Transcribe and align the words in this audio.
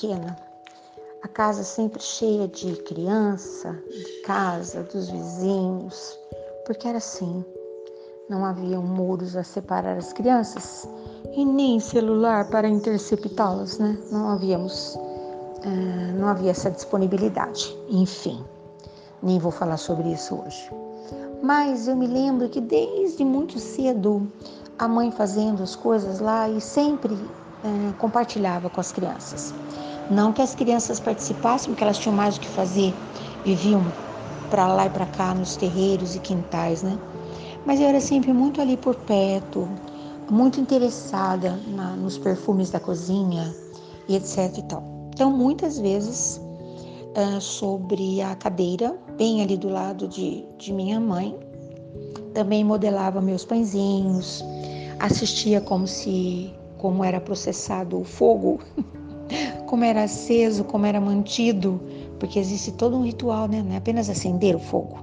pequena, 0.00 0.34
a 1.22 1.28
casa 1.28 1.62
sempre 1.62 2.00
cheia 2.00 2.48
de 2.48 2.74
criança, 2.84 3.78
de 3.90 4.22
casa, 4.22 4.82
dos 4.84 5.10
vizinhos, 5.10 6.18
porque 6.64 6.88
era 6.88 6.96
assim. 6.96 7.44
Não 8.28 8.44
havia 8.44 8.80
muros 8.80 9.36
a 9.36 9.42
separar 9.42 9.98
as 9.98 10.12
crianças 10.12 10.88
e 11.32 11.44
nem 11.44 11.80
celular 11.80 12.48
para 12.48 12.68
interceptá-las, 12.68 13.78
né? 13.78 13.98
Não 14.10 14.30
havíamos, 14.30 14.94
uh, 14.94 16.18
não 16.18 16.28
havia 16.28 16.52
essa 16.52 16.70
disponibilidade. 16.70 17.76
Enfim, 17.88 18.42
nem 19.22 19.38
vou 19.38 19.50
falar 19.50 19.76
sobre 19.76 20.12
isso 20.12 20.34
hoje. 20.36 20.70
Mas 21.42 21.88
eu 21.88 21.96
me 21.96 22.06
lembro 22.06 22.48
que 22.48 22.60
desde 22.60 23.24
muito 23.24 23.58
cedo 23.58 24.30
a 24.78 24.88
mãe 24.88 25.10
fazendo 25.10 25.62
as 25.62 25.74
coisas 25.74 26.20
lá 26.20 26.48
e 26.48 26.60
sempre 26.60 27.12
uh, 27.12 27.92
compartilhava 27.98 28.70
com 28.70 28.80
as 28.80 28.92
crianças. 28.92 29.52
Não 30.10 30.32
que 30.32 30.42
as 30.42 30.56
crianças 30.56 30.98
participassem, 30.98 31.72
porque 31.72 31.84
elas 31.84 31.98
tinham 31.98 32.14
mais 32.14 32.36
o 32.36 32.40
que 32.40 32.48
fazer, 32.48 32.92
viviam 33.44 33.92
para 34.50 34.66
lá 34.66 34.86
e 34.86 34.90
para 34.90 35.06
cá 35.06 35.32
nos 35.32 35.56
terreiros 35.56 36.16
e 36.16 36.20
quintais, 36.20 36.82
né? 36.82 36.98
Mas 37.64 37.80
eu 37.80 37.86
era 37.86 38.00
sempre 38.00 38.32
muito 38.32 38.60
ali 38.60 38.76
por 38.76 38.96
perto, 38.96 39.68
muito 40.28 40.58
interessada 40.60 41.60
na, 41.68 41.94
nos 41.94 42.18
perfumes 42.18 42.70
da 42.70 42.80
cozinha 42.80 43.54
e 44.08 44.16
etc 44.16 44.58
e 44.58 44.62
tal. 44.62 44.82
Então, 45.14 45.30
muitas 45.30 45.78
vezes, 45.78 46.40
sobre 47.40 48.20
a 48.20 48.34
cadeira, 48.34 48.98
bem 49.16 49.42
ali 49.42 49.56
do 49.56 49.68
lado 49.68 50.08
de, 50.08 50.44
de 50.58 50.72
minha 50.72 50.98
mãe, 50.98 51.38
também 52.34 52.64
modelava 52.64 53.20
meus 53.20 53.44
pãezinhos, 53.44 54.42
assistia 54.98 55.60
como 55.60 55.86
se 55.86 56.52
como 56.78 57.04
era 57.04 57.20
processado 57.20 58.00
o 58.00 58.04
fogo 58.04 58.58
como 59.70 59.84
era 59.84 60.02
aceso, 60.02 60.64
como 60.64 60.84
era 60.84 61.00
mantido, 61.00 61.80
porque 62.18 62.40
existe 62.40 62.72
todo 62.72 62.96
um 62.96 63.04
ritual, 63.04 63.46
né? 63.46 63.62
Não 63.62 63.72
é 63.72 63.76
apenas 63.76 64.10
acender 64.10 64.56
o 64.56 64.58
fogo. 64.58 64.98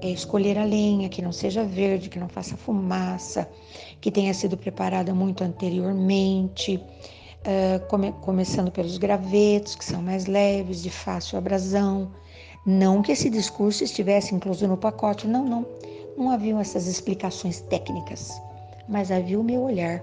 É 0.00 0.08
escolher 0.08 0.56
a 0.56 0.64
lenha 0.64 1.10
que 1.10 1.20
não 1.20 1.30
seja 1.30 1.64
verde, 1.64 2.08
que 2.08 2.18
não 2.18 2.26
faça 2.26 2.56
fumaça, 2.56 3.46
que 4.00 4.10
tenha 4.10 4.32
sido 4.32 4.56
preparada 4.56 5.14
muito 5.14 5.44
anteriormente, 5.44 6.76
uh, 6.76 7.86
come, 7.88 8.10
começando 8.22 8.72
pelos 8.72 8.96
gravetos, 8.96 9.74
que 9.74 9.84
são 9.84 10.00
mais 10.00 10.24
leves, 10.24 10.82
de 10.82 10.88
fácil 10.88 11.36
abrasão. 11.36 12.10
Não 12.64 13.02
que 13.02 13.12
esse 13.12 13.28
discurso 13.28 13.84
estivesse 13.84 14.34
incluso 14.34 14.66
no 14.66 14.78
pacote, 14.78 15.26
não, 15.26 15.44
não. 15.44 15.66
Não 16.16 16.30
haviam 16.30 16.58
essas 16.58 16.86
explicações 16.86 17.60
técnicas, 17.60 18.32
mas 18.88 19.12
havia 19.12 19.38
o 19.38 19.44
meu 19.44 19.60
olhar, 19.60 20.02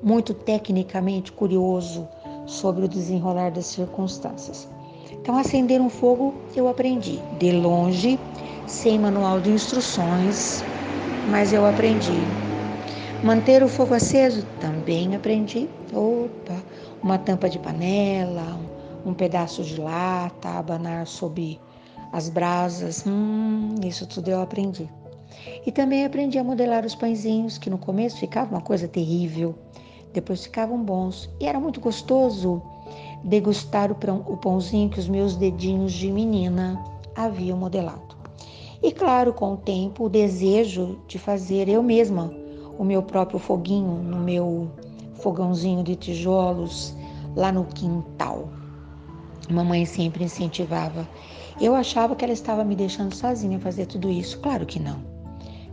muito 0.00 0.32
tecnicamente 0.32 1.32
curioso, 1.32 2.08
sobre 2.46 2.84
o 2.84 2.88
desenrolar 2.88 3.50
das 3.50 3.66
circunstâncias. 3.66 4.68
Então, 5.10 5.36
acender 5.36 5.80
um 5.80 5.88
fogo 5.88 6.34
eu 6.54 6.68
aprendi 6.68 7.20
de 7.38 7.52
longe, 7.52 8.18
sem 8.66 8.98
manual 8.98 9.40
de 9.40 9.50
instruções, 9.50 10.64
mas 11.26 11.52
eu 11.52 11.64
aprendi. 11.64 12.26
Manter 13.22 13.62
o 13.62 13.68
fogo 13.68 13.94
aceso 13.94 14.44
também 14.58 15.14
aprendi. 15.14 15.68
Opa, 15.92 16.60
uma 17.02 17.18
tampa 17.18 17.48
de 17.48 17.58
panela, 17.58 18.58
um 19.06 19.14
pedaço 19.14 19.62
de 19.62 19.80
lata, 19.80 20.48
abanar 20.48 21.06
sob 21.06 21.60
as 22.12 22.28
brasas, 22.28 23.04
hum, 23.06 23.76
isso 23.84 24.06
tudo 24.06 24.28
eu 24.28 24.42
aprendi. 24.42 24.88
E 25.64 25.72
também 25.72 26.04
aprendi 26.04 26.38
a 26.38 26.44
modelar 26.44 26.84
os 26.84 26.94
pãezinhos, 26.94 27.58
que 27.58 27.70
no 27.70 27.78
começo 27.78 28.18
ficava 28.18 28.54
uma 28.54 28.60
coisa 28.60 28.88
terrível 28.88 29.54
depois 30.12 30.44
ficavam 30.44 30.82
bons. 30.82 31.30
E 31.40 31.46
era 31.46 31.58
muito 31.58 31.80
gostoso 31.80 32.62
degustar 33.24 33.90
o, 33.90 33.94
pão, 33.94 34.24
o 34.26 34.36
pãozinho 34.36 34.90
que 34.90 34.98
os 34.98 35.08
meus 35.08 35.36
dedinhos 35.36 35.92
de 35.92 36.10
menina 36.10 36.82
haviam 37.14 37.56
modelado. 37.56 38.16
E 38.82 38.90
claro, 38.90 39.32
com 39.32 39.54
o 39.54 39.56
tempo, 39.56 40.04
o 40.04 40.08
desejo 40.08 40.98
de 41.06 41.18
fazer 41.18 41.68
eu 41.68 41.82
mesma 41.82 42.34
o 42.78 42.84
meu 42.84 43.02
próprio 43.02 43.38
foguinho 43.38 44.02
no 44.02 44.18
meu 44.18 44.70
fogãozinho 45.14 45.84
de 45.84 45.94
tijolos 45.94 46.94
lá 47.36 47.52
no 47.52 47.64
quintal. 47.64 48.48
Mamãe 49.48 49.84
sempre 49.84 50.24
incentivava. 50.24 51.08
Eu 51.60 51.74
achava 51.74 52.16
que 52.16 52.24
ela 52.24 52.32
estava 52.32 52.64
me 52.64 52.74
deixando 52.74 53.14
sozinha 53.14 53.60
fazer 53.60 53.86
tudo 53.86 54.10
isso. 54.10 54.40
Claro 54.40 54.66
que 54.66 54.80
não. 54.80 55.00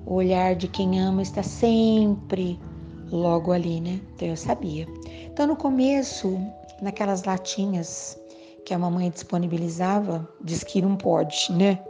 O 0.06 0.16
olhar 0.16 0.56
de 0.56 0.68
quem 0.68 1.00
ama 1.00 1.22
está 1.22 1.42
sempre 1.42 2.60
logo 3.12 3.52
ali, 3.52 3.80
né? 3.82 4.00
Então 4.16 4.28
eu 4.28 4.38
sabia. 4.38 4.88
Então 5.26 5.48
no 5.48 5.56
começo, 5.56 6.40
naquelas 6.82 7.24
latinhas 7.24 8.20
que 8.66 8.74
a 8.74 8.80
mamãe 8.80 9.10
disponibilizava, 9.10 10.28
diz 10.42 10.64
que 10.64 10.82
não 10.82 10.96
pode, 10.96 11.52
né? 11.52 11.84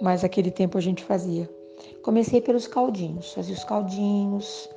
Mas 0.00 0.24
aquele 0.24 0.50
tempo 0.50 0.78
a 0.78 0.80
gente 0.80 1.02
fazia. 1.04 1.48
Comecei 2.02 2.40
pelos 2.40 2.66
caldinhos, 2.66 3.32
fazia 3.32 3.54
os 3.54 3.64
caldinhos, 3.64 4.68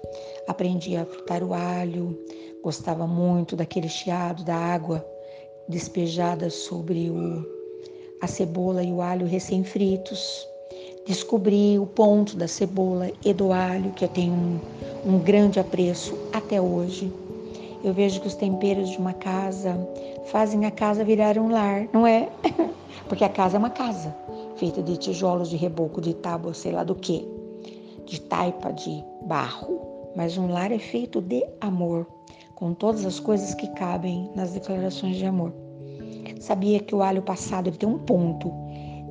aprendi 0.48 0.96
a 0.96 1.06
fritar 1.06 1.44
o 1.44 1.54
alho, 1.54 2.18
gostava 2.64 3.06
muito 3.06 3.56
daquele 3.56 3.90
chiado 3.90 4.44
da 4.44 4.56
água 4.56 5.06
despejada 5.68 6.50
sobre 6.50 7.10
o, 7.10 7.46
a 8.22 8.28
cebola 8.28 8.84
e 8.84 8.92
o 8.92 9.02
alho 9.02 9.26
recém-fritos. 9.26 10.48
Descobri 11.06 11.78
o 11.78 11.86
ponto 11.86 12.36
da 12.38 12.48
cebola 12.48 13.12
e 13.24 13.34
do 13.34 13.52
alho, 13.52 13.92
que 13.92 14.06
eu 14.06 14.10
tenho 14.10 14.34
um, 14.34 14.60
um 15.06 15.20
grande 15.20 15.60
apreço 15.60 16.18
até 16.32 16.62
hoje. 16.62 17.12
Eu 17.84 17.94
vejo 17.94 18.22
que 18.22 18.28
os 18.28 18.36
temperos 18.36 18.90
de 18.90 18.98
uma 18.98 19.14
casa 19.14 19.78
fazem 20.26 20.66
a 20.66 20.72
casa 20.72 21.04
virar 21.04 21.38
um 21.38 21.52
lar, 21.52 21.88
não 21.92 22.08
é? 22.08 22.30
Porque 23.10 23.24
a 23.24 23.30
casa 23.30 23.58
é 23.58 23.60
uma 23.60 23.70
casa, 23.70 24.16
feita 24.56 24.82
de 24.82 24.96
tijolos, 24.96 25.50
de 25.50 25.58
reboco, 25.58 26.00
de 26.00 26.14
tábua, 26.14 26.54
sei 26.54 26.72
lá 26.72 26.84
do 26.84 26.96
que, 26.96 27.28
de 28.06 28.22
taipa, 28.22 28.72
de 28.72 29.04
barro. 29.24 29.82
Mas 30.16 30.38
um 30.38 30.48
lar 30.48 30.72
é 30.72 30.80
feito 30.80 31.22
de 31.22 31.44
amor, 31.60 32.08
com 32.56 32.74
todas 32.74 33.06
as 33.06 33.20
coisas 33.20 33.54
que 33.54 33.68
cabem 33.74 34.30
nas 34.36 34.52
declarações 34.52 35.18
de 35.18 35.26
amor. 35.26 35.52
Sabia 36.40 36.80
que 36.80 36.96
o 36.96 37.02
alho 37.02 37.22
passado 37.22 37.68
ele 37.68 37.78
tem 37.78 37.90
um 37.90 38.00
ponto. 38.00 38.52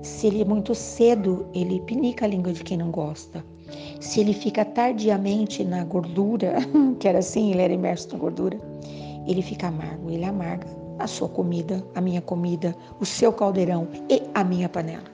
Se 0.02 0.28
ele 0.28 0.42
é 0.42 0.44
muito 0.44 0.74
cedo, 0.74 1.46
ele 1.52 1.80
pinica 1.80 2.24
a 2.24 2.28
língua 2.28 2.52
de 2.52 2.64
quem 2.64 2.78
não 2.78 2.90
gosta. 2.90 3.44
Se 4.00 4.20
ele 4.20 4.32
fica 4.32 4.64
tardiamente 4.64 5.64
na 5.64 5.84
gordura, 5.84 6.56
que 6.98 7.08
era 7.08 7.20
assim, 7.20 7.50
ele 7.50 7.62
era 7.62 7.72
imerso 7.72 8.08
na 8.12 8.18
gordura, 8.18 8.58
ele 9.26 9.42
fica 9.42 9.68
amargo, 9.68 10.10
ele 10.10 10.24
amarga 10.24 10.66
a 10.98 11.06
sua 11.06 11.28
comida, 11.28 11.84
a 11.94 12.00
minha 12.00 12.20
comida, 12.20 12.74
o 13.00 13.06
seu 13.06 13.32
caldeirão 13.32 13.88
e 14.08 14.22
a 14.34 14.44
minha 14.44 14.68
panela. 14.68 15.04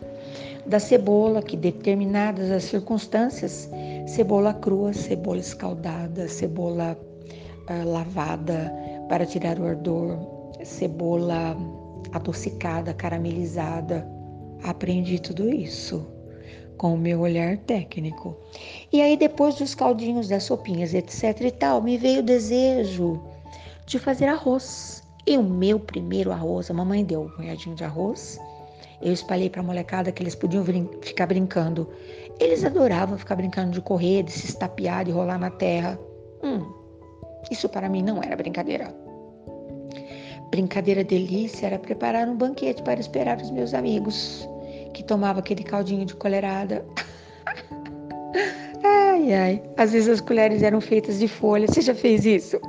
Da 0.67 0.79
cebola, 0.79 1.43
que 1.43 1.57
determinadas 1.57 2.51
as 2.51 2.65
circunstâncias, 2.65 3.71
cebola 4.07 4.53
crua, 4.53 4.93
cebola 4.93 5.39
escaldada, 5.39 6.29
cebola 6.29 6.99
uh, 7.71 7.89
lavada 7.89 8.73
para 9.09 9.25
tirar 9.25 9.59
o 9.59 9.67
ardor, 9.67 10.19
cebola 10.63 11.57
adocicada, 12.13 12.93
caramelizada. 12.93 14.07
Aprendi 14.63 15.19
tudo 15.19 15.49
isso 15.49 16.18
com 16.79 16.95
o 16.95 16.99
meu 16.99 17.21
olhar 17.21 17.59
técnico. 17.59 18.37
E 18.91 19.03
aí, 19.03 19.17
depois 19.17 19.57
dos 19.57 19.75
caldinhos, 19.75 20.29
das 20.29 20.45
sopinhas, 20.45 20.95
etc 20.95 21.41
e 21.41 21.51
tal, 21.51 21.83
me 21.83 21.99
veio 21.99 22.21
o 22.21 22.23
desejo 22.23 23.21
de 23.85 23.99
fazer 23.99 24.27
arroz. 24.27 25.03
E 25.27 25.37
o 25.37 25.43
meu 25.43 25.79
primeiro 25.79 26.33
arroz, 26.33 26.71
a 26.71 26.75
mamãe 26.75 27.05
deu 27.05 27.23
um 27.23 27.29
punhadinho 27.29 27.77
de 27.77 27.85
arroz. 27.85 28.41
Eu 29.03 29.13
espalhei 29.13 29.51
para 29.51 29.61
a 29.61 29.65
molecada 29.65 30.11
que 30.11 30.23
eles 30.23 30.35
podiam 30.35 30.65
brin 30.65 30.89
ficar 31.03 31.27
brincando. 31.27 31.89
Eles 32.41 32.65
adoravam 32.65 33.19
ficar 33.19 33.37
brincando 33.37 33.73
de 33.73 33.81
correr, 33.81 34.23
de 34.23 34.33
se 34.33 34.47
estapear, 34.47 35.05
de 35.05 35.11
rolar 35.11 35.39
na 35.39 35.51
terra. 35.51 35.99
Hum, 36.43 36.65
isso 37.51 37.69
para 37.69 37.89
mim 37.89 38.03
não 38.03 38.23
era 38.23 38.37
brincadeira. 38.37 38.95
Brincadeira 40.51 41.05
delícia 41.05 41.67
era 41.67 41.79
preparar 41.79 42.27
um 42.27 42.37
banquete 42.37 42.83
para 42.83 42.99
esperar 42.99 43.39
os 43.39 43.51
meus 43.51 43.75
amigos 43.75 44.49
que 44.93 45.03
tomava 45.03 45.41
aquele 45.41 45.63
caldinho 45.63 46.05
de 46.05 46.15
colherada. 46.15 46.85
ai, 48.85 49.33
ai. 49.33 49.63
Às 49.77 49.93
vezes 49.93 50.09
as 50.09 50.21
colheres 50.21 50.63
eram 50.63 50.81
feitas 50.81 51.19
de 51.19 51.29
folha. 51.29 51.67
Você 51.67 51.81
já 51.81 51.95
fez 51.95 52.25
isso? 52.25 52.61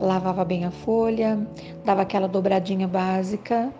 Lavava 0.00 0.44
bem 0.44 0.64
a 0.64 0.70
folha, 0.70 1.38
dava 1.84 2.02
aquela 2.02 2.26
dobradinha 2.26 2.88
básica 2.88 3.72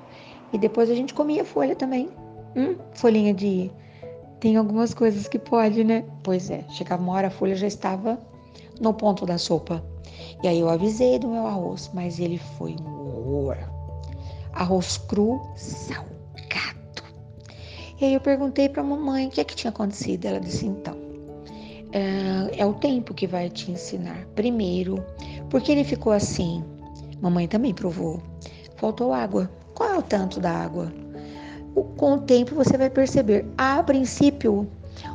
e 0.53 0.59
depois 0.59 0.89
a 0.91 0.95
gente 0.95 1.13
comia 1.13 1.45
folha 1.45 1.75
também. 1.75 2.09
Hum, 2.57 2.77
folhinha 2.95 3.35
de. 3.35 3.71
Tem 4.39 4.57
algumas 4.57 4.95
coisas 4.95 5.27
que 5.27 5.39
pode, 5.39 5.83
né? 5.83 6.05
Pois 6.23 6.51
é, 6.51 6.65
chegava 6.71 7.03
uma 7.03 7.15
hora 7.15 7.29
a 7.29 7.31
folha 7.31 7.57
já 7.57 7.67
estava 7.67 8.19
no 8.81 8.95
ponto 8.95 9.27
da 9.27 9.39
sopa. 9.39 9.83
E 10.43 10.49
aí 10.49 10.61
eu 10.61 10.69
avisei 10.69 11.19
do 11.19 11.29
meu 11.29 11.47
arroz, 11.47 11.91
mas 11.95 12.21
ele 12.21 12.39
foi 12.39 12.77
um 12.81 13.09
horror. 13.09 13.57
Arroz 14.53 14.99
cru, 14.99 15.41
sal 15.57 16.14
e 18.05 18.09
aí 18.09 18.15
eu 18.15 18.21
perguntei 18.21 18.69
para 18.69 18.83
a 18.83 18.85
mamãe 18.85 19.27
o 19.27 19.31
que 19.31 19.41
é 19.41 19.45
que 19.45 19.56
tinha 19.56 19.71
acontecido. 19.71 20.27
Ela 20.27 20.41
disse: 20.41 20.67
então, 20.67 20.97
é, 21.93 22.61
é 22.61 22.67
o 22.67 22.75
tempo 22.75 23.15
que 23.15 23.27
vai 23.27 23.49
te 23.49 23.71
ensinar. 23.71 24.27
Primeiro, 24.35 25.05
porque 25.51 25.73
ele 25.73 25.85
ficou 25.85 26.12
assim. 26.12 26.62
Mamãe 27.21 27.49
também 27.49 27.73
provou 27.73 28.21
faltou 28.85 29.15
água. 29.15 29.51
Qual 29.75 29.89
é 29.89 29.99
o 29.99 30.03
tanto 30.03 30.39
da 30.39 30.51
água? 30.51 30.93
Com 31.97 32.15
o 32.15 32.21
tempo 32.21 32.55
você 32.55 32.77
vai 32.77 32.91
perceber, 32.91 33.47
a 33.56 33.83
princípio, 33.83 34.69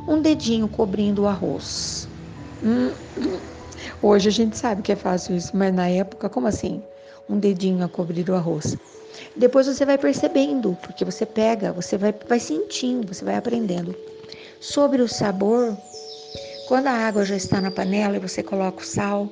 um 0.08 0.20
dedinho 0.20 0.68
cobrindo 0.68 1.22
o 1.22 1.28
arroz. 1.28 2.08
Hum, 2.62 2.90
hoje 4.02 4.28
a 4.28 4.32
gente 4.32 4.58
sabe 4.58 4.82
que 4.82 4.92
é 4.92 4.96
fácil 4.96 5.36
isso, 5.36 5.56
mas 5.56 5.72
na 5.72 5.88
época, 5.88 6.28
como 6.28 6.48
assim? 6.48 6.82
Um 7.28 7.38
dedinho 7.38 7.84
a 7.84 7.88
cobrir 7.88 8.28
o 8.28 8.34
arroz. 8.34 8.76
Depois 9.36 9.66
você 9.66 9.84
vai 9.84 9.96
percebendo, 9.96 10.76
porque 10.82 11.04
você 11.04 11.24
pega, 11.24 11.72
você 11.72 11.96
vai, 11.96 12.14
vai 12.28 12.40
sentindo, 12.40 13.06
você 13.06 13.24
vai 13.24 13.36
aprendendo. 13.36 13.94
Sobre 14.60 15.00
o 15.02 15.08
sabor, 15.08 15.76
quando 16.68 16.88
a 16.88 16.92
água 16.92 17.24
já 17.24 17.36
está 17.36 17.60
na 17.60 17.70
panela 17.70 18.16
e 18.16 18.20
você 18.20 18.42
coloca 18.42 18.82
o 18.82 18.86
sal, 18.86 19.28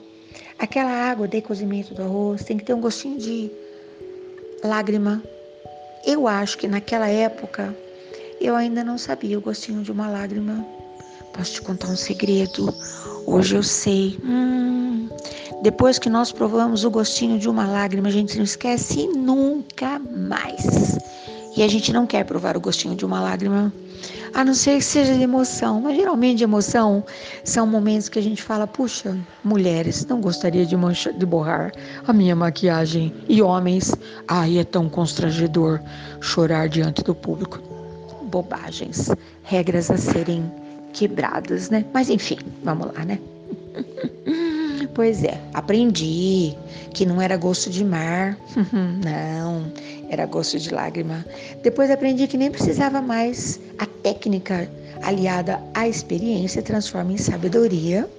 aquela 0.58 0.90
água 0.90 1.28
de 1.28 1.40
cozimento 1.40 1.94
do 1.94 2.02
arroz 2.02 2.42
tem 2.44 2.56
que 2.56 2.64
ter 2.64 2.74
um 2.74 2.80
gostinho 2.80 3.18
de 3.18 3.50
lágrima. 4.64 5.22
Eu 6.04 6.26
acho 6.26 6.58
que 6.58 6.66
naquela 6.66 7.08
época 7.08 7.74
eu 8.40 8.54
ainda 8.54 8.82
não 8.84 8.96
sabia 8.96 9.38
o 9.38 9.40
gostinho 9.40 9.82
de 9.82 9.92
uma 9.92 10.08
lágrima. 10.08 10.66
Posso 11.32 11.54
te 11.54 11.62
contar 11.62 11.88
um 11.88 11.96
segredo? 11.96 12.74
Hoje 13.26 13.56
eu 13.56 13.62
sei. 13.62 14.18
Hum, 14.24 15.08
depois 15.62 15.98
que 15.98 16.08
nós 16.08 16.32
provamos 16.32 16.84
o 16.84 16.90
gostinho 16.90 17.38
de 17.38 17.48
uma 17.48 17.66
lágrima, 17.66 18.08
a 18.08 18.12
gente 18.12 18.36
não 18.36 18.44
esquece 18.44 19.06
mais. 20.00 20.98
E 21.56 21.62
a 21.62 21.68
gente 21.68 21.92
não 21.92 22.06
quer 22.06 22.24
provar 22.24 22.56
o 22.56 22.60
gostinho 22.60 22.94
de 22.94 23.04
uma 23.04 23.20
lágrima, 23.20 23.72
a 24.32 24.44
não 24.44 24.54
ser 24.54 24.78
que 24.78 24.84
seja 24.84 25.14
de 25.14 25.22
emoção. 25.22 25.80
Mas 25.80 25.96
geralmente 25.96 26.38
de 26.38 26.44
emoção 26.44 27.04
são 27.42 27.66
momentos 27.66 28.08
que 28.08 28.18
a 28.18 28.22
gente 28.22 28.42
fala: 28.42 28.66
puxa, 28.66 29.16
mulheres, 29.42 30.06
não 30.06 30.20
gostaria 30.20 30.64
de, 30.64 30.76
mancha, 30.76 31.12
de 31.12 31.26
borrar 31.26 31.72
a 32.06 32.12
minha 32.12 32.36
maquiagem. 32.36 33.12
E 33.28 33.42
homens, 33.42 33.94
ai, 34.28 34.58
é 34.58 34.64
tão 34.64 34.88
constrangedor 34.88 35.80
chorar 36.20 36.68
diante 36.68 37.02
do 37.02 37.14
público. 37.14 37.60
Bobagens, 38.30 39.10
regras 39.42 39.90
a 39.90 39.96
serem 39.96 40.50
quebradas, 40.92 41.70
né? 41.70 41.84
Mas 41.92 42.08
enfim, 42.08 42.38
vamos 42.62 42.88
lá, 42.94 43.04
né? 43.04 43.18
pois 44.98 45.22
é, 45.22 45.40
aprendi 45.54 46.56
que 46.92 47.06
não 47.06 47.22
era 47.22 47.36
gosto 47.36 47.70
de 47.70 47.84
mar, 47.84 48.36
não, 48.74 49.72
era 50.10 50.26
gosto 50.26 50.58
de 50.58 50.74
lágrima. 50.74 51.24
Depois 51.62 51.88
aprendi 51.88 52.26
que 52.26 52.36
nem 52.36 52.50
precisava 52.50 53.00
mais. 53.00 53.60
A 53.78 53.86
técnica 53.86 54.68
aliada 55.02 55.62
à 55.72 55.86
experiência 55.86 56.62
transforma 56.62 57.12
em 57.12 57.16
sabedoria. 57.16 58.10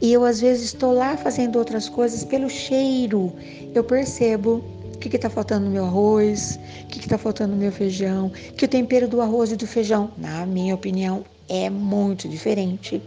E 0.00 0.12
eu 0.12 0.24
às 0.24 0.40
vezes 0.40 0.66
estou 0.66 0.92
lá 0.92 1.16
fazendo 1.16 1.58
outras 1.58 1.88
coisas 1.88 2.22
pelo 2.22 2.48
cheiro. 2.48 3.32
Eu 3.74 3.82
percebo 3.82 4.62
o 4.94 4.98
que 4.98 5.16
está 5.16 5.28
faltando 5.28 5.64
no 5.64 5.72
meu 5.72 5.86
arroz, 5.86 6.56
o 6.84 6.86
que 6.86 7.00
está 7.00 7.18
faltando 7.18 7.54
no 7.54 7.58
meu 7.58 7.72
feijão, 7.72 8.30
que 8.56 8.64
o 8.64 8.68
tempero 8.68 9.08
do 9.08 9.20
arroz 9.20 9.50
e 9.50 9.56
do 9.56 9.66
feijão, 9.66 10.12
na 10.16 10.46
minha 10.46 10.72
opinião, 10.72 11.24
é 11.48 11.68
muito 11.68 12.28
diferente. 12.28 13.02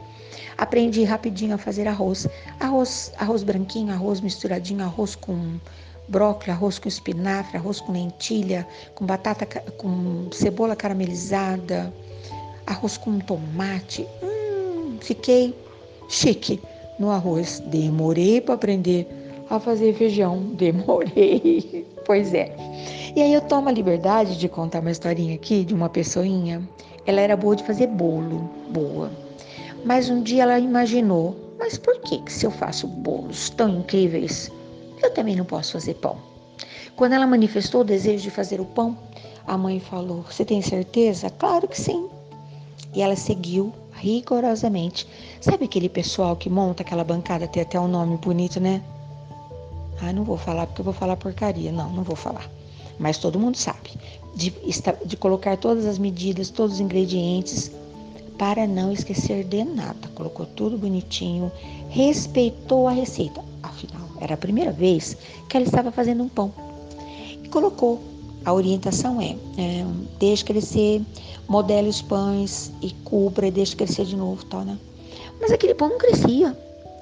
Aprendi 0.57 1.03
rapidinho 1.03 1.55
a 1.55 1.57
fazer 1.57 1.87
arroz. 1.87 2.27
Arroz, 2.59 3.11
arroz 3.17 3.43
branquinho, 3.43 3.93
arroz 3.93 4.21
misturadinho, 4.21 4.83
arroz 4.83 5.15
com 5.15 5.59
brócolis, 6.07 6.49
arroz 6.49 6.79
com 6.79 6.87
espinafre, 6.87 7.57
arroz 7.57 7.79
com 7.81 7.91
lentilha, 7.91 8.67
com 8.93 9.05
batata, 9.05 9.45
com 9.77 10.29
cebola 10.31 10.75
caramelizada, 10.75 11.93
arroz 12.65 12.97
com 12.97 13.19
tomate. 13.19 14.07
Hum, 14.23 14.97
fiquei 15.01 15.55
chique 16.09 16.61
no 16.99 17.09
arroz. 17.09 17.59
Demorei 17.67 18.41
para 18.41 18.55
aprender 18.55 19.07
a 19.49 19.59
fazer 19.59 19.93
feijão, 19.93 20.39
demorei. 20.55 21.85
pois 22.05 22.33
é. 22.33 22.55
E 23.15 23.21
aí 23.21 23.33
eu 23.33 23.41
tomo 23.41 23.69
a 23.69 23.71
liberdade 23.71 24.37
de 24.37 24.49
contar 24.49 24.81
uma 24.81 24.91
historinha 24.91 25.35
aqui 25.35 25.63
de 25.63 25.73
uma 25.73 25.89
pessoinha. 25.89 26.61
Ela 27.05 27.21
era 27.21 27.37
boa 27.37 27.55
de 27.55 27.63
fazer 27.63 27.87
bolo, 27.87 28.49
boa. 28.69 29.24
Mas 29.85 30.09
um 30.09 30.23
dia 30.23 30.41
ela 30.41 30.57
imaginou, 30.57 31.35
mas 31.59 31.77
por 31.77 31.99
que, 32.01 32.17
que 32.17 32.33
se 32.33 32.43
eu 32.43 32.49
faço 32.49 32.87
bolos 32.87 33.51
tão 33.51 33.69
incríveis, 33.69 34.51
eu 35.01 35.13
também 35.13 35.35
não 35.35 35.45
posso 35.45 35.73
fazer 35.73 35.93
pão. 35.93 36.17
Quando 36.95 37.13
ela 37.13 37.27
manifestou 37.27 37.81
o 37.81 37.83
desejo 37.83 38.23
de 38.23 38.31
fazer 38.31 38.59
o 38.59 38.65
pão, 38.65 38.97
a 39.45 39.55
mãe 39.55 39.79
falou: 39.79 40.23
Você 40.23 40.43
tem 40.43 40.59
certeza? 40.59 41.29
Claro 41.29 41.67
que 41.67 41.79
sim. 41.79 42.09
E 42.95 43.01
ela 43.03 43.15
seguiu 43.15 43.71
rigorosamente. 43.93 45.07
Sabe 45.39 45.65
aquele 45.65 45.87
pessoal 45.87 46.35
que 46.35 46.49
monta 46.49 46.81
aquela 46.81 47.03
bancada, 47.03 47.47
tem 47.47 47.61
até 47.61 47.79
um 47.79 47.87
nome 47.87 48.17
bonito, 48.17 48.59
né? 48.59 48.81
Ah, 50.01 50.11
não 50.11 50.23
vou 50.23 50.37
falar 50.37 50.65
porque 50.65 50.81
eu 50.81 50.85
vou 50.85 50.95
falar 50.95 51.15
porcaria. 51.15 51.71
Não, 51.71 51.91
não 51.91 52.03
vou 52.03 52.15
falar. 52.15 52.49
Mas 52.97 53.19
todo 53.19 53.39
mundo 53.39 53.55
sabe. 53.55 53.91
De, 54.33 54.51
de 55.05 55.15
colocar 55.15 55.57
todas 55.57 55.85
as 55.85 55.99
medidas, 55.99 56.49
todos 56.49 56.75
os 56.75 56.79
ingredientes, 56.79 57.71
para 58.37 58.67
não 58.67 58.91
esquecer 58.91 59.43
de 59.43 59.63
nada. 59.63 60.07
Colocou 60.15 60.45
tudo 60.45 60.77
bonitinho, 60.77 61.51
respeitou 61.89 62.87
a 62.87 62.91
receita. 62.91 63.43
Afinal, 63.63 64.07
era 64.19 64.33
a 64.33 64.37
primeira 64.37 64.71
vez 64.71 65.17
que 65.49 65.57
ela 65.57 65.65
estava 65.65 65.91
fazendo 65.91 66.23
um 66.23 66.29
pão. 66.29 66.53
E 67.43 67.47
colocou. 67.49 68.01
A 68.43 68.53
orientação 68.53 69.19
é, 69.19 69.35
é 69.57 69.83
deixe 70.19 70.45
crescer, 70.45 71.01
modele 71.47 71.89
os 71.89 71.99
pães 71.99 72.71
e 72.79 72.91
cubra 73.03 73.47
e 73.47 73.51
deixe 73.51 73.75
crescer 73.75 74.05
de 74.05 74.15
novo, 74.15 74.45
tal, 74.45 74.61
né? 74.61 74.77
Mas 75.41 75.51
aquele 75.51 75.73
pão 75.73 75.89
não 75.89 75.97
crescia. 75.97 76.55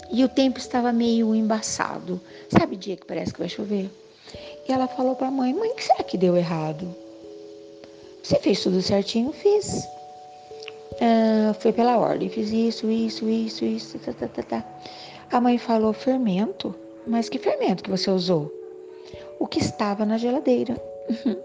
E 0.10 0.24
o 0.24 0.30
tempo 0.30 0.58
estava 0.58 0.94
meio 0.94 1.36
embaçado. 1.36 2.22
Sabe 2.48 2.78
dia 2.78 2.96
que 2.96 3.06
parece 3.06 3.34
que 3.34 3.40
vai 3.40 3.50
chover? 3.50 3.90
E 4.68 4.72
ela 4.72 4.88
falou 4.88 5.16
para 5.16 5.28
a 5.28 5.32
mãe: 5.32 5.54
Mãe, 5.54 5.72
o 5.72 5.76
que 5.76 5.84
será 5.84 6.04
que 6.04 6.18
deu 6.18 6.38
errado? 6.38 6.96
Você 8.22 8.40
fez 8.40 8.62
tudo 8.62 8.82
certinho? 8.82 9.34
Fiz. 9.34 9.86
Ah, 11.02 11.54
foi 11.54 11.72
pela 11.72 11.98
ordem. 11.98 12.30
Fiz 12.30 12.52
isso, 12.52 12.90
isso, 12.90 13.28
isso, 13.30 13.66
isso. 13.66 14.00
Tá, 14.00 14.14
tá, 14.14 14.28
tá, 14.28 14.44
tá. 14.44 14.66
A 15.32 15.42
mãe 15.42 15.58
falou: 15.58 15.94
Fermento? 15.94 16.76
Mas 17.06 17.28
que 17.28 17.38
fermento 17.38 17.84
que 17.84 17.90
você 17.90 18.10
usou? 18.10 18.52
O 19.40 19.48
que 19.48 19.60
estava 19.60 20.06
na 20.06 20.18
geladeira. 20.18 20.76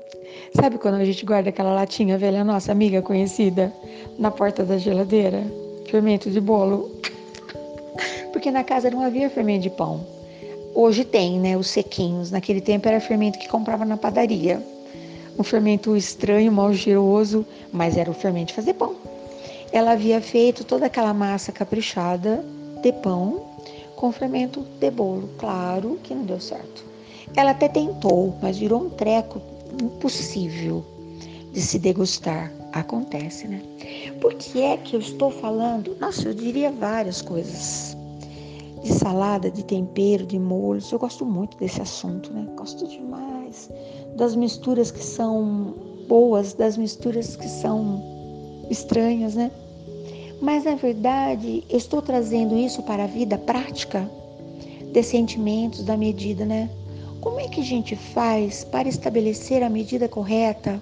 Sabe 0.55 0.79
quando 0.79 0.95
a 0.95 1.05
gente 1.05 1.25
guarda 1.25 1.49
aquela 1.49 1.73
latinha 1.73 2.17
velha 2.17 2.45
nossa 2.45 2.71
amiga 2.71 3.03
conhecida 3.03 3.73
na 4.19 4.31
porta 4.31 4.65
da 4.65 4.79
geladeira? 4.79 5.43
Fermento 5.91 6.31
de 6.31 6.41
bolo. 6.41 6.91
Porque 8.33 8.51
na 8.51 8.63
casa 8.63 8.91
não 8.91 9.03
havia 9.03 9.29
fermento 9.31 9.63
de 9.63 9.71
pão. 9.71 10.07
Hoje 10.75 11.05
tem, 11.05 11.41
né? 11.41 11.57
Os 11.57 11.69
sequinhos. 11.69 12.31
Naquele 12.31 12.61
tempo 12.61 12.87
era 12.87 13.01
fermento 13.01 13.39
que 13.39 13.49
comprava 13.49 13.85
na 13.85 13.97
padaria. 13.97 14.63
Um 15.39 15.43
fermento 15.43 15.97
estranho, 15.97 16.53
mal 16.53 16.73
cheiroso, 16.73 17.45
mas 17.73 17.97
era 17.97 18.11
o 18.11 18.15
fermento 18.15 18.49
de 18.49 18.55
fazer 18.55 18.75
pão. 18.75 18.95
Ela 19.73 19.93
havia 19.93 20.21
feito 20.21 20.65
toda 20.65 20.87
aquela 20.87 21.13
massa 21.13 21.53
caprichada 21.53 22.45
de 22.83 22.93
pão 22.93 23.43
com 23.97 24.13
fermento 24.13 24.65
de 24.81 24.91
bolo. 24.91 25.29
Claro 25.39 25.99
que 26.03 26.15
não 26.15 26.25
deu 26.25 26.41
certo. 26.41 26.85
Ela 27.37 27.51
até 27.51 27.69
tentou, 27.69 28.35
mas 28.41 28.59
virou 28.59 28.83
um 28.83 28.91
treco 28.91 29.41
impossível 29.83 30.85
de 31.53 31.61
se 31.61 31.79
degustar. 31.79 32.53
Acontece, 32.73 33.49
né? 33.49 33.63
Por 34.21 34.35
que 34.35 34.63
é 34.63 34.77
que 34.77 34.95
eu 34.95 35.01
estou 35.01 35.31
falando? 35.31 35.97
Nossa, 35.99 36.29
eu 36.29 36.35
diria 36.35 36.71
várias 36.71 37.23
coisas. 37.23 37.97
De 38.83 38.93
salada, 38.93 39.51
de 39.51 39.65
tempero, 39.65 40.25
de 40.27 40.39
molhos. 40.39 40.93
Eu 40.93 40.99
gosto 40.99 41.25
muito 41.25 41.57
desse 41.59 41.81
assunto, 41.81 42.33
né? 42.33 42.47
Gosto 42.57 42.87
demais 42.87 43.29
das 44.19 44.35
misturas 44.35 44.91
que 44.91 45.03
são 45.03 45.75
boas, 46.09 46.53
das 46.53 46.77
misturas 46.77 47.37
que 47.37 47.49
são 47.49 48.18
estranhas, 48.71 49.35
né? 49.35 49.51
Mas 50.41 50.65
na 50.65 50.75
verdade, 50.75 51.65
estou 51.69 52.01
trazendo 52.01 52.57
isso 52.57 52.83
para 52.83 53.05
a 53.05 53.07
vida 53.07 53.37
prática 53.37 54.09
de 54.93 55.03
sentimentos, 55.03 55.85
da 55.85 55.97
medida, 55.97 56.45
né? 56.45 56.71
Como 57.21 57.41
é 57.41 57.49
que 57.49 57.61
a 57.61 57.65
gente 57.65 57.97
faz 57.97 58.65
para 58.65 58.89
estabelecer 58.89 59.63
a 59.63 59.69
medida 59.69 60.09
correta 60.09 60.81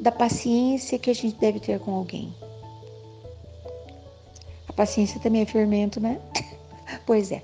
da 0.00 0.10
paciência 0.10 0.98
que 0.98 1.10
a 1.10 1.14
gente 1.14 1.36
deve 1.36 1.60
ter 1.60 1.78
com 1.78 1.94
alguém? 1.94 2.34
A 4.68 4.72
paciência 4.72 5.20
também 5.20 5.42
é 5.42 5.46
fermento, 5.46 6.00
né? 6.00 6.20
pois 7.06 7.30
é. 7.30 7.42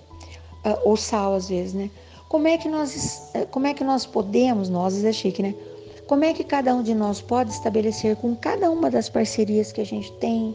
Ah, 0.64 0.78
ou 0.84 0.96
sal 0.96 1.34
às 1.34 1.48
vezes, 1.48 1.74
né? 1.74 1.90
Como 2.28 2.46
é 2.46 2.58
que 2.58 2.68
nós, 2.68 3.32
como 3.50 3.66
é 3.66 3.74
que 3.74 3.82
nós 3.82 4.04
podemos, 4.06 4.68
nós 4.68 5.04
é 5.04 5.12
chique, 5.12 5.42
né? 5.42 5.54
Como 6.10 6.24
é 6.24 6.34
que 6.34 6.42
cada 6.42 6.74
um 6.74 6.82
de 6.82 6.92
nós 6.92 7.20
pode 7.20 7.52
estabelecer 7.52 8.16
com 8.16 8.34
cada 8.34 8.68
uma 8.68 8.90
das 8.90 9.08
parcerias 9.08 9.70
que 9.70 9.80
a 9.80 9.86
gente 9.86 10.10
tem 10.14 10.52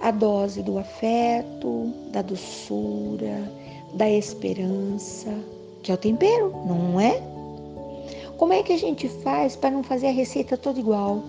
a 0.00 0.12
dose 0.12 0.62
do 0.62 0.78
afeto, 0.78 1.92
da 2.12 2.22
doçura, 2.22 3.52
da 3.94 4.08
esperança, 4.08 5.28
que 5.82 5.90
é 5.90 5.94
o 5.94 5.98
tempero, 5.98 6.54
não 6.64 7.00
é? 7.00 7.20
Como 8.38 8.52
é 8.52 8.62
que 8.62 8.74
a 8.74 8.78
gente 8.78 9.08
faz 9.08 9.56
para 9.56 9.72
não 9.72 9.82
fazer 9.82 10.06
a 10.06 10.12
receita 10.12 10.56
toda 10.56 10.78
igual? 10.78 11.20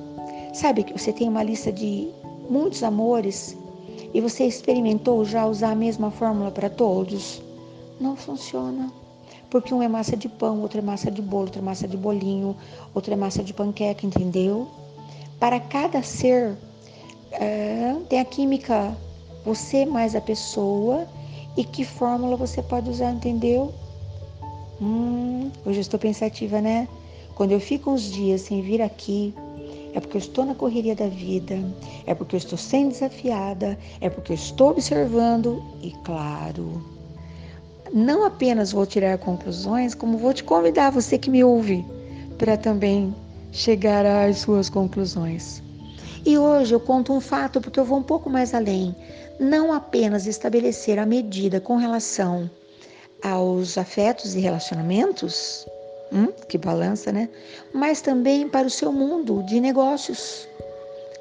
Sabe 0.53 0.83
que 0.83 0.93
você 0.95 1.11
tem 1.11 1.27
uma 1.27 1.41
lista 1.41 1.71
de 1.71 2.09
muitos 2.47 2.83
amores 2.83 3.57
e 4.13 4.21
você 4.21 4.45
experimentou 4.45 5.25
já 5.25 5.47
usar 5.47 5.71
a 5.71 5.75
mesma 5.75 6.11
fórmula 6.11 6.51
para 6.51 6.69
todos? 6.69 7.41
Não 7.99 8.15
funciona. 8.15 8.93
Porque 9.49 9.73
um 9.73 9.81
é 9.81 9.87
massa 9.87 10.15
de 10.17 10.27
pão, 10.27 10.61
outro 10.61 10.79
é 10.79 10.81
massa 10.81 11.09
de 11.09 11.21
bolo, 11.21 11.43
outro 11.43 11.59
é 11.59 11.63
massa 11.63 11.87
de 11.87 11.97
bolinho, 11.97 12.55
outro 12.93 13.13
é 13.13 13.15
massa 13.15 13.43
de 13.43 13.53
panqueca, 13.53 14.05
entendeu? 14.05 14.67
Para 15.39 15.59
cada 15.59 16.03
ser 16.03 16.57
é, 17.31 17.95
tem 18.09 18.19
a 18.19 18.25
química, 18.25 18.95
você 19.45 19.85
mais 19.85 20.15
a 20.15 20.21
pessoa 20.21 21.07
e 21.55 21.63
que 21.63 21.83
fórmula 21.85 22.35
você 22.35 22.61
pode 22.61 22.89
usar, 22.89 23.11
entendeu? 23.11 23.73
Hum, 24.81 25.49
hoje 25.65 25.77
eu 25.77 25.81
estou 25.81 25.99
pensativa, 25.99 26.61
né? 26.61 26.87
Quando 27.35 27.51
eu 27.51 27.59
fico 27.59 27.91
uns 27.91 28.11
dias 28.11 28.41
sem 28.41 28.61
vir 28.61 28.81
aqui, 28.81 29.33
é 29.93 29.99
porque 29.99 30.17
eu 30.17 30.19
estou 30.19 30.45
na 30.45 30.53
correria 30.53 30.95
da 30.95 31.07
vida, 31.07 31.57
é 32.05 32.13
porque 32.13 32.35
eu 32.35 32.37
estou 32.37 32.57
sendo 32.57 32.89
desafiada, 32.89 33.77
é 33.99 34.09
porque 34.09 34.31
eu 34.31 34.35
estou 34.35 34.71
observando 34.71 35.63
e, 35.81 35.91
claro, 36.03 36.96
não 37.93 38.25
apenas 38.25 38.71
vou 38.71 38.85
tirar 38.85 39.17
conclusões, 39.17 39.93
como 39.93 40.17
vou 40.17 40.33
te 40.33 40.43
convidar, 40.43 40.91
você 40.91 41.17
que 41.17 41.29
me 41.29 41.43
ouve, 41.43 41.85
para 42.37 42.57
também 42.57 43.15
chegar 43.51 44.05
às 44.05 44.39
suas 44.39 44.69
conclusões. 44.69 45.61
E 46.25 46.37
hoje 46.37 46.75
eu 46.75 46.79
conto 46.79 47.13
um 47.13 47.21
fato 47.21 47.61
porque 47.61 47.79
eu 47.79 47.85
vou 47.85 47.99
um 47.99 48.03
pouco 48.03 48.29
mais 48.29 48.53
além. 48.53 48.95
Não 49.39 49.71
apenas 49.71 50.27
estabelecer 50.27 50.99
a 50.99 51.05
medida 51.05 51.61
com 51.61 51.77
relação 51.77 52.49
aos 53.23 53.77
afetos 53.77 54.35
e 54.35 54.39
relacionamentos, 54.39 55.65
hum, 56.11 56.27
que 56.47 56.57
balança, 56.57 57.11
né? 57.11 57.29
Mas 57.73 58.01
também 58.01 58.47
para 58.47 58.67
o 58.67 58.69
seu 58.69 58.91
mundo 58.91 59.43
de 59.43 59.61
negócios. 59.61 60.47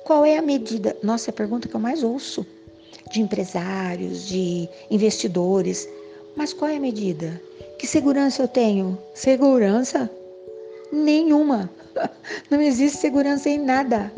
Qual 0.05 0.25
é 0.25 0.39
a 0.39 0.43
medida? 0.43 0.97
Nossa, 1.03 1.31
é 1.31 1.33
a 1.33 1.35
pergunta 1.35 1.69
que 1.69 1.75
eu 1.75 1.81
mais 1.81 2.03
ouço 2.03 2.47
de 3.13 3.21
empresários, 3.21 4.27
de 4.27 4.69
investidores. 4.91 5.89
Mas 6.37 6.53
qual 6.53 6.71
é 6.71 6.77
a 6.77 6.81
medida? 6.81 7.41
Que 7.79 7.87
segurança 7.87 8.43
eu 8.43 8.49
tenho? 8.49 8.99
Segurança? 9.15 10.11
Nenhuma. 10.93 11.71
Não 12.51 12.61
existe 12.61 12.99
segurança 12.99 13.49
em 13.49 13.59
nada. 13.59 14.13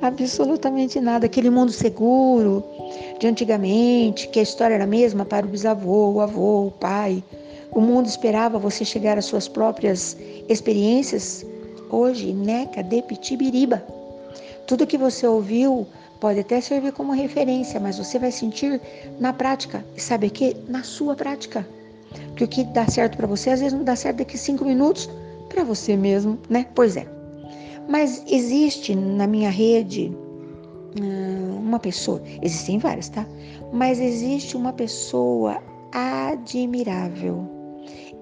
Absolutamente 0.00 0.98
nada. 1.00 1.26
Aquele 1.26 1.50
mundo 1.50 1.70
seguro 1.70 2.64
de 3.20 3.26
antigamente, 3.26 4.26
que 4.28 4.40
a 4.40 4.42
história 4.42 4.74
era 4.74 4.84
a 4.84 4.86
mesma 4.86 5.26
para 5.26 5.44
o 5.44 5.48
bisavô, 5.50 6.12
o 6.12 6.20
avô, 6.22 6.68
o 6.68 6.70
pai. 6.70 7.22
O 7.72 7.80
mundo 7.80 8.06
esperava 8.06 8.58
você 8.58 8.82
chegar 8.82 9.18
às 9.18 9.26
suas 9.26 9.46
próprias 9.46 10.16
experiências. 10.48 11.44
Hoje, 11.90 12.32
neca 12.32 12.82
de 12.82 13.02
pitibiriba. 13.02 13.82
Tudo 14.66 14.86
que 14.86 14.96
você 14.96 15.26
ouviu 15.26 15.86
pode 16.20 16.40
até 16.40 16.60
servir 16.60 16.92
como 16.92 17.12
referência, 17.12 17.80
mas 17.80 17.98
você 17.98 18.18
vai 18.18 18.30
sentir 18.30 18.80
na 19.18 19.32
prática. 19.32 19.84
E 19.96 20.00
sabe 20.00 20.26
o 20.26 20.30
que? 20.30 20.56
Na 20.68 20.82
sua 20.82 21.14
prática. 21.14 21.66
Porque 22.28 22.44
o 22.44 22.48
que 22.48 22.64
dá 22.64 22.86
certo 22.86 23.16
para 23.16 23.26
você, 23.26 23.50
às 23.50 23.60
vezes 23.60 23.76
não 23.76 23.84
dá 23.84 23.96
certo 23.96 24.18
daqui 24.18 24.38
cinco 24.38 24.64
minutos 24.64 25.08
para 25.48 25.64
você 25.64 25.96
mesmo, 25.96 26.38
né? 26.48 26.66
Pois 26.74 26.96
é. 26.96 27.06
Mas 27.88 28.22
existe 28.28 28.94
na 28.94 29.26
minha 29.26 29.50
rede 29.50 30.12
hum, 31.00 31.56
uma 31.58 31.78
pessoa, 31.78 32.22
existem 32.42 32.78
várias, 32.78 33.08
tá? 33.08 33.26
Mas 33.72 34.00
existe 34.00 34.56
uma 34.56 34.72
pessoa 34.72 35.62
admirável. 35.92 37.46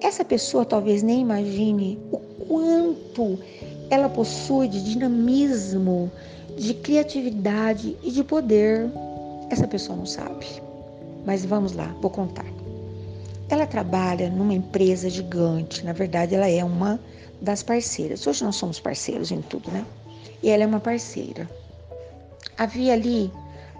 Essa 0.00 0.24
pessoa 0.24 0.64
talvez 0.64 1.02
nem 1.02 1.20
imagine 1.20 1.98
o 2.12 2.18
quanto 2.46 3.38
ela 3.90 4.08
possui 4.08 4.68
de 4.68 4.82
dinamismo, 4.82 6.10
de 6.56 6.74
criatividade 6.74 7.96
e 8.02 8.10
de 8.10 8.24
poder. 8.24 8.90
Essa 9.50 9.68
pessoa 9.68 9.96
não 9.96 10.06
sabe. 10.06 10.46
Mas 11.24 11.44
vamos 11.44 11.72
lá, 11.72 11.94
vou 12.00 12.10
contar. 12.10 12.46
Ela 13.48 13.66
trabalha 13.66 14.28
numa 14.28 14.54
empresa 14.54 15.08
gigante, 15.08 15.84
na 15.84 15.92
verdade, 15.92 16.34
ela 16.34 16.48
é 16.48 16.64
uma 16.64 16.98
das 17.40 17.62
parceiras. 17.62 18.26
Hoje 18.26 18.44
nós 18.44 18.56
somos 18.56 18.80
parceiros 18.80 19.30
em 19.30 19.40
tudo, 19.40 19.70
né? 19.70 19.84
E 20.42 20.50
ela 20.50 20.64
é 20.64 20.66
uma 20.66 20.80
parceira. 20.80 21.48
Havia 22.58 22.94
ali 22.94 23.30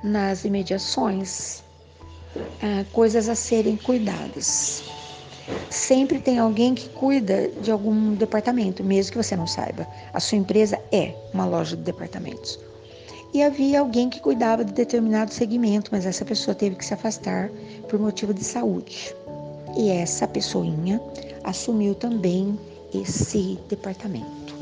nas 0.04 0.44
imediações 0.44 1.64
ah, 2.62 2.84
coisas 2.92 3.28
a 3.28 3.34
serem 3.34 3.76
cuidadas. 3.76 4.84
Sempre 5.70 6.18
tem 6.18 6.38
alguém 6.38 6.74
que 6.74 6.88
cuida 6.88 7.48
de 7.60 7.70
algum 7.70 8.14
departamento, 8.14 8.82
mesmo 8.82 9.12
que 9.12 9.22
você 9.22 9.36
não 9.36 9.46
saiba. 9.46 9.86
A 10.12 10.20
sua 10.20 10.38
empresa 10.38 10.80
é 10.92 11.14
uma 11.32 11.44
loja 11.44 11.76
de 11.76 11.82
departamentos. 11.82 12.58
E 13.34 13.42
havia 13.42 13.80
alguém 13.80 14.08
que 14.08 14.20
cuidava 14.20 14.64
de 14.64 14.72
determinado 14.72 15.32
segmento, 15.32 15.90
mas 15.92 16.06
essa 16.06 16.24
pessoa 16.24 16.54
teve 16.54 16.76
que 16.76 16.84
se 16.84 16.94
afastar 16.94 17.50
por 17.88 17.98
motivo 17.98 18.32
de 18.32 18.42
saúde. 18.42 19.14
E 19.76 19.90
essa 19.90 20.26
pessoinha 20.26 21.00
assumiu 21.44 21.94
também 21.94 22.58
esse 22.94 23.58
departamento. 23.68 24.54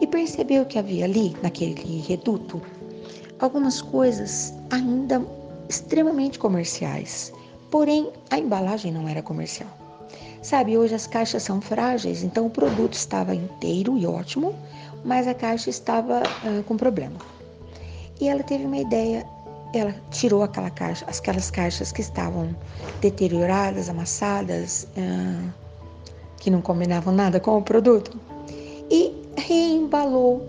E 0.00 0.06
percebeu 0.06 0.64
que 0.66 0.78
havia 0.78 1.04
ali, 1.04 1.36
naquele 1.42 2.00
reduto, 2.00 2.60
algumas 3.38 3.80
coisas 3.80 4.52
ainda 4.70 5.24
extremamente 5.68 6.38
comerciais. 6.38 7.32
Porém, 7.70 8.10
a 8.30 8.38
embalagem 8.38 8.92
não 8.92 9.08
era 9.08 9.22
comercial. 9.22 9.85
Sabe, 10.46 10.78
hoje 10.78 10.94
as 10.94 11.08
caixas 11.08 11.42
são 11.42 11.60
frágeis, 11.60 12.22
então 12.22 12.46
o 12.46 12.50
produto 12.50 12.92
estava 12.92 13.34
inteiro 13.34 13.98
e 13.98 14.06
ótimo, 14.06 14.54
mas 15.04 15.26
a 15.26 15.34
caixa 15.34 15.70
estava 15.70 16.22
uh, 16.22 16.62
com 16.62 16.76
problema. 16.76 17.16
E 18.20 18.28
ela 18.28 18.44
teve 18.44 18.64
uma 18.64 18.76
ideia, 18.76 19.26
ela 19.74 19.92
tirou 20.12 20.44
aquela 20.44 20.70
caixa, 20.70 21.04
aquelas 21.04 21.50
caixas 21.50 21.90
que 21.90 22.00
estavam 22.00 22.54
deterioradas, 23.00 23.88
amassadas, 23.88 24.86
uh, 24.96 25.52
que 26.36 26.48
não 26.48 26.62
combinavam 26.62 27.12
nada 27.12 27.40
com 27.40 27.58
o 27.58 27.62
produto, 27.62 28.16
e 28.88 29.12
reembalou. 29.36 30.46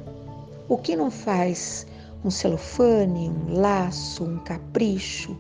O 0.70 0.78
que 0.78 0.96
não 0.96 1.10
faz 1.10 1.88
um 2.24 2.30
celofane, 2.30 3.32
um 3.32 3.60
laço, 3.60 4.26
um 4.26 4.38
capricho, 4.38 5.36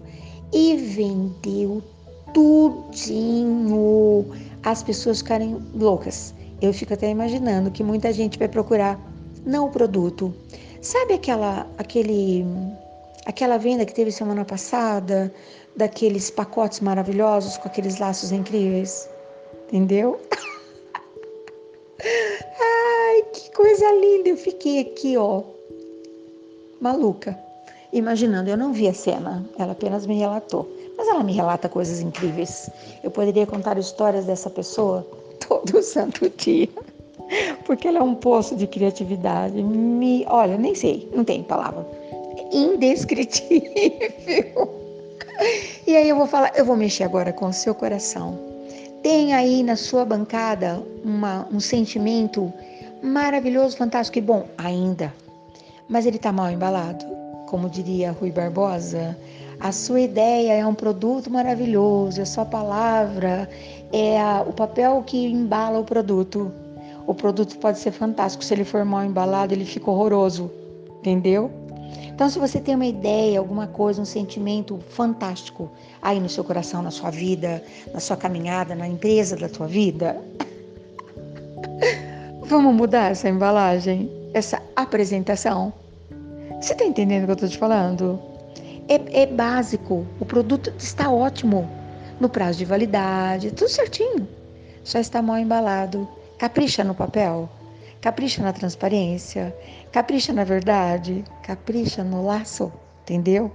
e 0.51 0.75
vendeu 0.77 1.83
tudinho. 2.33 4.25
As 4.63 4.83
pessoas 4.83 5.19
ficarem 5.19 5.57
loucas. 5.73 6.33
Eu 6.61 6.73
fico 6.73 6.93
até 6.93 7.09
imaginando 7.09 7.71
que 7.71 7.83
muita 7.83 8.11
gente 8.11 8.39
vai 8.39 8.47
procurar 8.47 8.99
não 9.45 9.67
o 9.67 9.71
produto. 9.71 10.33
Sabe 10.81 11.13
aquela 11.13 11.67
aquele 11.77 12.45
aquela 13.25 13.57
venda 13.57 13.85
que 13.85 13.93
teve 13.93 14.11
semana 14.11 14.45
passada 14.45 15.33
daqueles 15.75 16.31
pacotes 16.31 16.79
maravilhosos 16.79 17.57
com 17.57 17.67
aqueles 17.67 17.99
laços 17.99 18.31
incríveis? 18.31 19.09
Entendeu? 19.67 20.19
Ai, 22.01 23.23
que 23.33 23.51
coisa 23.51 23.85
linda! 23.93 24.29
Eu 24.29 24.37
fiquei 24.37 24.79
aqui, 24.79 25.17
ó, 25.17 25.43
maluca, 26.79 27.37
imaginando. 27.91 28.49
Eu 28.49 28.57
não 28.57 28.73
vi 28.73 28.87
a 28.87 28.93
cena, 28.93 29.47
ela 29.57 29.73
apenas 29.73 30.05
me 30.05 30.17
relatou. 30.17 30.76
Mas 31.07 31.15
ela 31.15 31.23
me 31.23 31.31
relata 31.31 31.69
coisas 31.69 32.01
incríveis. 32.01 32.69
Eu 33.01 33.09
poderia 33.09 33.47
contar 33.47 33.77
histórias 33.77 34.25
dessa 34.25 34.49
pessoa 34.49 35.07
todo 35.47 35.81
santo 35.81 36.29
dia. 36.29 36.67
Porque 37.65 37.87
ela 37.87 37.99
é 37.99 38.03
um 38.03 38.13
poço 38.13 38.57
de 38.57 38.67
criatividade. 38.67 39.63
Me, 39.63 40.25
olha, 40.27 40.57
nem 40.57 40.75
sei, 40.75 41.09
não 41.15 41.23
tem 41.23 41.43
palavra. 41.43 41.87
Indescritível. 42.51 44.69
E 45.85 45.95
aí 45.95 46.09
eu 46.09 46.17
vou 46.17 46.27
falar, 46.27 46.51
eu 46.57 46.65
vou 46.65 46.75
mexer 46.75 47.05
agora 47.05 47.31
com 47.31 47.45
o 47.45 47.53
seu 47.53 47.73
coração. 47.73 48.37
Tem 49.01 49.33
aí 49.33 49.63
na 49.63 49.77
sua 49.77 50.03
bancada 50.03 50.83
uma, 51.05 51.47
um 51.49 51.61
sentimento 51.61 52.51
maravilhoso, 53.01 53.77
fantástico 53.77 54.17
e 54.17 54.21
bom, 54.21 54.45
ainda. 54.57 55.13
Mas 55.87 56.05
ele 56.05 56.17
está 56.17 56.33
mal 56.33 56.51
embalado, 56.51 57.05
como 57.47 57.69
diria 57.69 58.11
Rui 58.11 58.31
Barbosa. 58.31 59.17
A 59.59 59.71
sua 59.71 60.01
ideia 60.01 60.53
é 60.53 60.65
um 60.65 60.75
produto 60.75 61.31
maravilhoso, 61.31 62.21
a 62.21 62.25
sua 62.25 62.45
palavra 62.45 63.49
é 63.91 64.19
a, 64.21 64.43
o 64.47 64.53
papel 64.53 65.03
que 65.05 65.25
embala 65.25 65.79
o 65.79 65.83
produto. 65.83 66.51
O 67.07 67.13
produto 67.15 67.57
pode 67.57 67.79
ser 67.79 67.91
fantástico, 67.91 68.43
se 68.43 68.53
ele 68.53 68.63
for 68.63 68.85
mal 68.85 69.03
embalado, 69.03 69.53
ele 69.53 69.65
fica 69.65 69.89
horroroso, 69.89 70.51
entendeu? 70.99 71.49
Então, 72.07 72.29
se 72.29 72.37
você 72.37 72.59
tem 72.59 72.75
uma 72.75 72.85
ideia, 72.85 73.39
alguma 73.39 73.65
coisa, 73.65 74.01
um 74.01 74.05
sentimento 74.05 74.79
fantástico 74.89 75.71
aí 76.01 76.19
no 76.19 76.29
seu 76.29 76.43
coração, 76.43 76.81
na 76.81 76.91
sua 76.91 77.09
vida, 77.09 77.63
na 77.93 77.99
sua 77.99 78.17
caminhada, 78.17 78.75
na 78.75 78.87
empresa 78.87 79.35
da 79.35 79.49
tua 79.49 79.67
vida, 79.67 80.19
vamos 82.45 82.75
mudar 82.75 83.11
essa 83.11 83.29
embalagem, 83.29 84.11
essa 84.33 84.61
apresentação. 84.75 85.73
Você 86.61 86.73
está 86.73 86.85
entendendo 86.85 87.23
o 87.23 87.25
que 87.25 87.31
eu 87.31 87.35
estou 87.35 87.49
te 87.49 87.57
falando? 87.57 88.19
É, 88.87 89.23
é 89.23 89.25
básico, 89.25 90.05
o 90.19 90.25
produto 90.25 90.73
está 90.77 91.11
ótimo, 91.11 91.69
no 92.19 92.29
prazo 92.29 92.57
de 92.57 92.65
validade, 92.65 93.51
tudo 93.51 93.69
certinho. 93.69 94.27
Só 94.83 94.99
está 94.99 95.21
mal 95.21 95.37
embalado. 95.37 96.07
Capricha 96.37 96.83
no 96.83 96.95
papel. 96.95 97.49
Capricha 97.99 98.43
na 98.43 98.53
transparência, 98.53 99.55
capricha 99.91 100.31
na 100.31 100.43
verdade, 100.43 101.25
capricha 101.41 102.03
no 102.03 102.23
laço, 102.23 102.71
entendeu? 103.01 103.51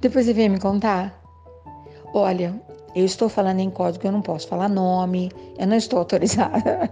Depois 0.00 0.26
você 0.26 0.34
vem 0.34 0.50
me 0.50 0.60
contar. 0.60 1.18
Olha, 2.12 2.54
Eu 2.94 3.04
estou 3.04 3.28
falando 3.28 3.60
em 3.60 3.70
código, 3.70 4.06
eu 4.06 4.12
não 4.12 4.20
posso 4.20 4.48
falar 4.48 4.68
nome, 4.68 5.30
eu 5.58 5.66
não 5.66 5.76
estou 5.76 5.98
autorizada. 6.00 6.90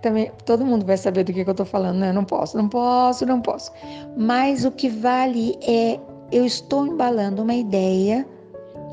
Também 0.00 0.32
todo 0.46 0.64
mundo 0.64 0.86
vai 0.86 0.96
saber 0.96 1.24
do 1.24 1.32
que, 1.32 1.44
que 1.44 1.50
eu 1.50 1.52
estou 1.52 1.66
falando, 1.66 1.98
né? 1.98 2.08
Eu 2.08 2.14
não 2.14 2.24
posso, 2.24 2.56
não 2.56 2.68
posso, 2.68 3.26
não 3.26 3.40
posso. 3.40 3.70
Mas 4.16 4.64
o 4.64 4.70
que 4.70 4.88
vale 4.88 5.58
é 5.62 6.00
eu 6.32 6.44
estou 6.44 6.86
embalando 6.86 7.42
uma 7.42 7.54
ideia 7.54 8.26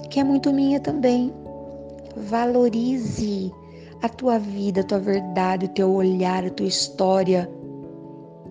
que 0.10 0.20
é 0.20 0.24
muito 0.24 0.52
minha 0.54 0.80
também. 0.80 1.34
Valorize 2.16 3.54
a 4.02 4.10
tua 4.10 4.40
vida, 4.40 4.82
a 4.82 4.84
tua 4.84 5.00
verdade, 5.00 5.66
o 5.66 5.70
teu 5.70 5.92
olhar, 5.92 6.46
a 6.46 6.50
tua 6.50 6.68
história. 6.68 7.50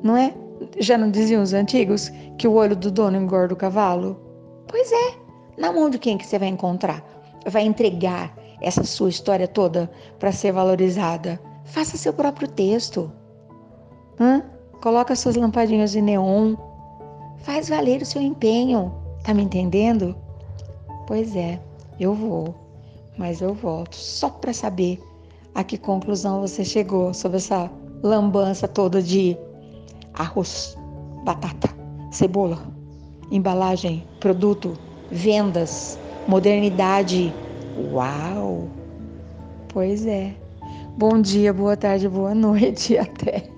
Não 0.02 0.16
é? 0.16 0.34
Já 0.78 0.96
não 0.96 1.10
diziam 1.10 1.42
os 1.42 1.52
antigos 1.52 2.10
que 2.38 2.46
o 2.46 2.54
olho 2.54 2.76
do 2.76 2.90
dono 2.90 3.16
engorda 3.16 3.54
o 3.54 3.56
cavalo? 3.56 4.20
Pois 4.68 4.90
é. 4.92 5.14
Na 5.58 5.72
mão 5.72 5.88
de 5.88 5.98
quem 5.98 6.18
que 6.18 6.26
você 6.26 6.38
vai 6.38 6.48
encontrar? 6.48 7.04
Vai 7.46 7.64
entregar 7.64 8.36
essa 8.60 8.84
sua 8.84 9.08
história 9.08 9.48
toda 9.48 9.90
para 10.18 10.32
ser 10.32 10.52
valorizada? 10.52 11.40
Faça 11.64 11.96
seu 11.96 12.12
próprio 12.12 12.48
texto. 12.48 13.10
Hã? 14.20 14.42
Coloca 14.80 15.16
suas 15.16 15.36
lampadinhas 15.36 15.92
de 15.92 16.00
neon. 16.00 16.54
Faz 17.46 17.68
valer 17.68 18.02
o 18.02 18.04
seu 18.04 18.20
empenho. 18.20 18.92
Tá 19.22 19.32
me 19.32 19.44
entendendo? 19.44 20.16
Pois 21.06 21.36
é, 21.36 21.60
eu 22.00 22.12
vou. 22.12 22.52
Mas 23.16 23.40
eu 23.40 23.54
volto 23.54 23.94
só 23.94 24.28
para 24.28 24.52
saber 24.52 25.00
a 25.54 25.62
que 25.62 25.78
conclusão 25.78 26.40
você 26.40 26.64
chegou 26.64 27.14
sobre 27.14 27.36
essa 27.36 27.70
lambança 28.02 28.66
toda 28.66 29.00
de 29.00 29.36
arroz, 30.14 30.76
batata, 31.24 31.68
cebola, 32.10 32.58
embalagem, 33.30 34.04
produto, 34.18 34.76
vendas, 35.08 35.96
modernidade. 36.26 37.32
Uau! 37.92 38.68
Pois 39.68 40.04
é. 40.04 40.34
Bom 40.98 41.20
dia, 41.20 41.52
boa 41.52 41.76
tarde, 41.76 42.08
boa 42.08 42.34
noite 42.34 42.98
até. 42.98 43.55